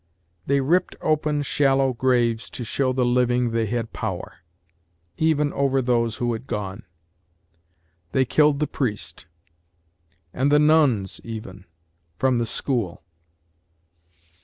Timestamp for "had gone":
6.33-6.85